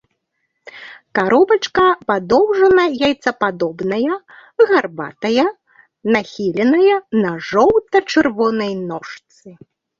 Каробачка 1.17 1.83
падоўжана-яйцападобная, 2.11 4.17
гарбатая, 4.71 5.47
нахіленая, 6.17 6.95
на 7.27 7.31
жоўта-чырвонай 7.53 8.73
ножцы. 8.89 9.47